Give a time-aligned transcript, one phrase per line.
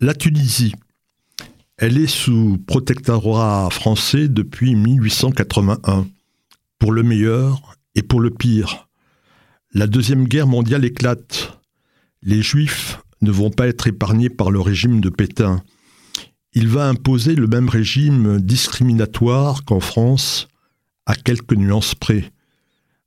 [0.00, 0.76] La Tunisie.
[1.76, 6.06] Elle est sous protectorat français depuis 1881,
[6.78, 8.88] pour le meilleur et pour le pire.
[9.74, 11.58] La Deuxième Guerre mondiale éclate.
[12.22, 15.64] Les Juifs ne vont pas être épargnés par le régime de Pétain.
[16.52, 20.46] Il va imposer le même régime discriminatoire qu'en France,
[21.06, 22.30] à quelques nuances près.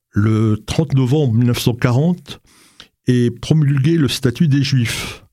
[0.10, 2.42] Le 30 novembre 1940
[3.08, 5.24] est promulgué le statut des Juifs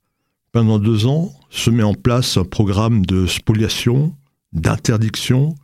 [0.52, 4.14] pendant deux ans, se met en place un programme de spoliation,
[4.52, 5.54] d'interdiction,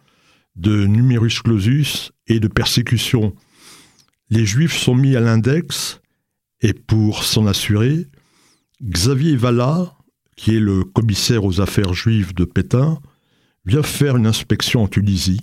[0.56, 3.34] de numerus clausus et de persécution.
[4.30, 6.00] Les Juifs sont mis à l'index
[6.60, 8.06] et pour s'en assurer,
[8.82, 9.94] Xavier Vallat,
[10.36, 12.98] qui est le commissaire aux affaires juives de Pétain,
[13.64, 15.40] vient faire une inspection en Tunisie.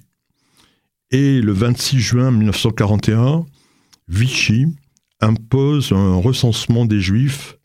[1.12, 3.46] Et le 26 juin 1941,
[4.08, 4.66] Vichy
[5.20, 7.58] impose un recensement des Juifs.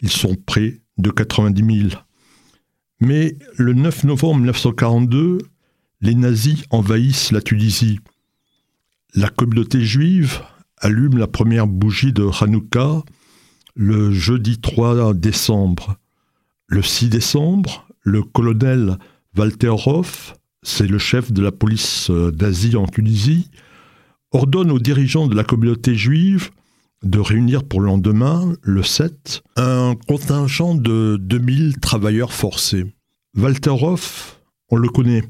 [0.00, 2.02] Ils sont prêts de 90 000.
[3.00, 5.38] Mais le 9 novembre 1942,
[6.00, 8.00] les nazis envahissent la Tunisie.
[9.14, 10.42] La communauté juive
[10.76, 13.02] allume la première bougie de Hanouka
[13.78, 15.96] le jeudi 3 décembre.
[16.66, 18.98] Le 6 décembre, le colonel
[19.36, 23.50] Walter Hoff, c'est le chef de la police d'Asie en Tunisie,
[24.32, 26.50] ordonne aux dirigeants de la communauté juive
[27.02, 32.84] de réunir pour le lendemain, le 7, un contingent de 2000 travailleurs forcés.
[33.36, 34.40] Walter Hoff,
[34.70, 35.22] on le connaît,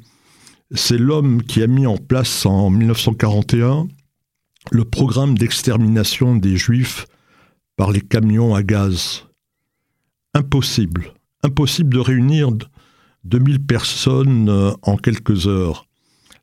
[0.72, 3.88] c'est l'homme qui a mis en place en 1941
[4.70, 7.06] le programme d'extermination des Juifs
[7.76, 9.24] par les camions à gaz.
[10.34, 12.50] Impossible, impossible de réunir
[13.24, 15.87] 2000 personnes euh, en quelques heures.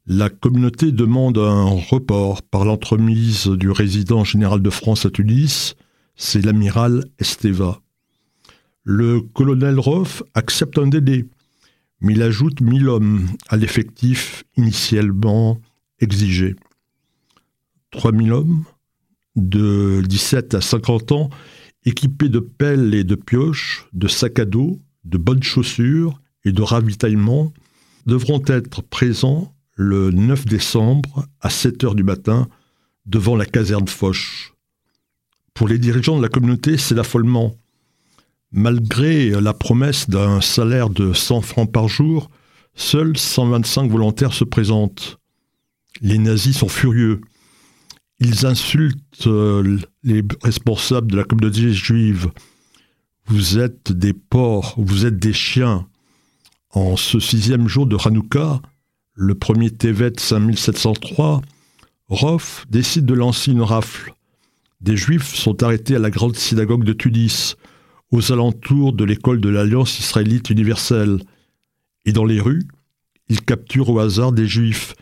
[0.07, 5.75] La communauté demande un report par l'entremise du résident général de France à Tunis,
[6.15, 7.81] c'est l'amiral Esteva.
[8.83, 11.25] Le colonel Roff accepte un délai,
[12.01, 15.59] mais il ajoute 1000 hommes à l'effectif initialement
[15.99, 16.55] exigé.
[17.89, 18.63] 3000 hommes
[19.35, 21.29] de 17 à 50 ans
[21.83, 26.61] équipés de pelles et de pioches, de sacs à dos, de bonnes chaussures et de
[26.61, 27.51] ravitaillement
[28.05, 32.47] devront être présents le 9 décembre à 7 heures du matin
[33.05, 34.53] devant la caserne Foch.
[35.53, 37.55] Pour les dirigeants de la communauté, c'est l'affolement.
[38.51, 42.29] Malgré la promesse d'un salaire de 100 francs par jour,
[42.73, 45.19] seuls 125 volontaires se présentent.
[46.01, 47.21] Les nazis sont furieux.
[48.19, 52.31] Ils insultent euh, les responsables de la communauté juive.
[53.27, 55.87] Vous êtes des porcs, vous êtes des chiens.
[56.71, 58.61] En ce sixième jour de Hanouka,
[59.15, 61.41] le premier Tevet 5703,
[62.09, 64.13] Roff décide de lancer une rafle.
[64.81, 67.55] Des Juifs sont arrêtés à la grande synagogue de Tunis,
[68.11, 71.19] aux alentours de l'école de l'Alliance israélite universelle.
[72.03, 72.67] Et dans les rues,
[73.29, 74.95] ils capturent au hasard des Juifs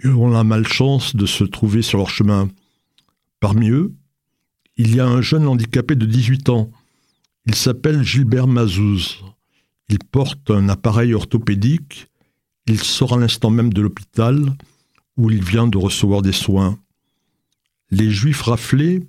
[0.00, 2.48] qui ont la malchance de se trouver sur leur chemin.
[3.40, 3.92] Parmi eux,
[4.76, 6.70] il y a un jeune handicapé de 18 ans.
[7.46, 9.22] Il s'appelle Gilbert Mazouz.
[9.88, 12.08] Il porte un appareil orthopédique
[12.66, 14.56] il sort à l'instant même de l'hôpital
[15.16, 16.78] où il vient de recevoir des soins.
[17.90, 19.02] Les juifs raflés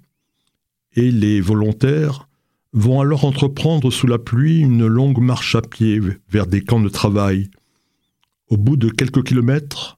[0.94, 2.28] et les volontaires
[2.73, 6.90] vont alors entreprendre sous la pluie une longue marche à pied vers des camps de
[6.90, 7.50] travail.
[8.50, 9.97] Au bout de quelques kilomètres,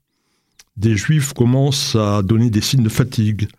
[0.78, 3.50] des juifs commencent à donner des signes de fatigue.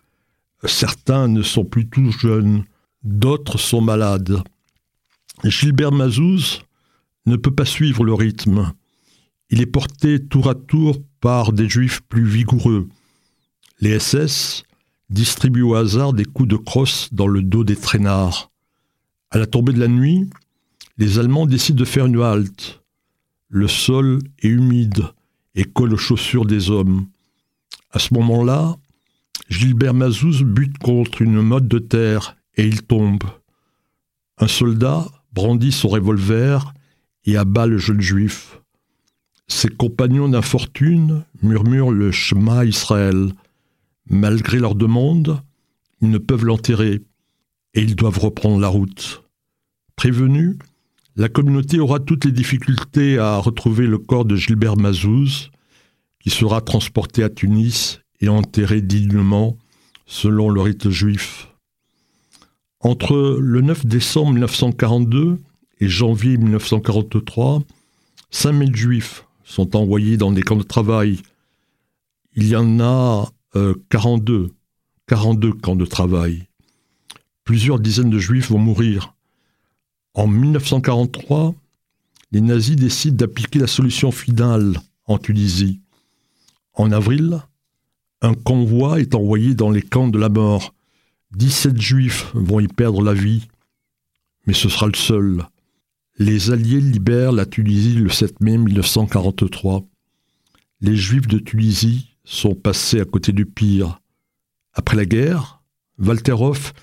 [0.64, 2.64] Certains ne sont plus tous jeunes,
[3.02, 4.42] d'autres sont malades.
[5.44, 6.62] Gilbert Mazouz
[7.26, 8.72] ne peut pas suivre le rythme.
[9.50, 12.88] Il est porté tour à tour par des juifs plus vigoureux.
[13.80, 14.62] Les SS
[15.10, 18.50] distribuent au hasard des coups de crosse dans le dos des traînards.
[19.30, 20.30] À la tombée de la nuit,
[20.98, 22.80] les Allemands décident de faire une halte.
[23.48, 25.06] Le sol est humide
[25.56, 27.08] et colle aux chaussures des hommes.
[27.90, 28.76] À ce moment-là,
[29.48, 33.24] Gilbert Mazouz bute contre une motte de terre et il tombe.
[34.38, 36.72] Un soldat brandit son revolver
[37.24, 38.60] et abat le jeune juif.
[39.50, 43.32] Ses compagnons d'infortune murmurent le Shema Israël.
[44.08, 45.42] Malgré leur demande,
[46.00, 47.02] ils ne peuvent l'enterrer
[47.74, 49.24] et ils doivent reprendre la route.
[49.96, 50.56] Prévenus,
[51.16, 55.50] la communauté aura toutes les difficultés à retrouver le corps de Gilbert Mazouz,
[56.20, 59.58] qui sera transporté à Tunis et enterré dignement
[60.06, 61.48] selon le rite juif.
[62.78, 65.38] Entre le 9 décembre 1942
[65.80, 67.62] et janvier 1943,
[68.30, 71.18] 5000 juifs sont envoyés dans des camps de travail.
[72.36, 73.28] Il y en a
[73.88, 74.48] 42, euh,
[75.08, 76.46] 42 camps de travail.
[77.42, 79.16] Plusieurs dizaines de juifs vont mourir.
[80.14, 81.54] En 1943,
[82.30, 85.80] les nazis décident d'appliquer la solution finale en Tunisie.
[86.74, 87.42] En avril,
[88.22, 90.74] un convoi est envoyé dans les camps de la mort.
[91.32, 93.48] 17 juifs vont y perdre la vie,
[94.46, 95.44] mais ce sera le seul.
[96.20, 99.86] Les Alliés libèrent la Tunisie le 7 mai 1943.
[100.82, 104.02] Les Juifs de Tunisie sont passés à côté du pire.
[104.74, 105.62] Après la guerre,
[105.98, 106.74] Walterhoff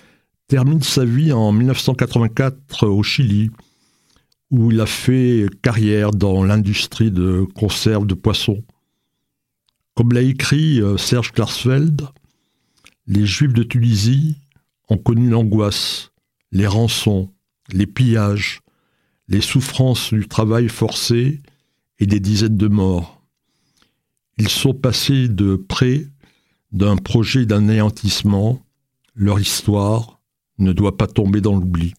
[0.48, 3.52] termine sa vie en 1984 au Chili,
[4.50, 8.64] où il a fait carrière dans l'industrie de conserve de poissons.
[9.94, 12.08] Comme l'a écrit euh, Serge Klarsfeld,
[13.06, 14.36] les Juifs de Tunisie
[14.88, 16.10] ont connu l'angoisse,
[16.50, 17.30] les rançons,
[17.72, 18.62] les pillages,
[19.28, 21.40] les souffrances du travail forcé
[21.98, 23.22] et des dizaines de morts.
[24.38, 26.06] Ils sont passés de près
[26.72, 28.64] d'un projet d'anéantissement.
[29.14, 30.20] Leur histoire
[30.58, 31.94] ne doit pas tomber dans l'oubli.